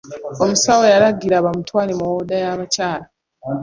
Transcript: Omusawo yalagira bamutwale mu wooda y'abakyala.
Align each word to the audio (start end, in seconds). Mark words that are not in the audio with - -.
Omusawo 0.43 0.83
yalagira 0.93 1.45
bamutwale 1.45 1.91
mu 1.99 2.05
wooda 2.09 2.35
y'abakyala. 2.43 3.05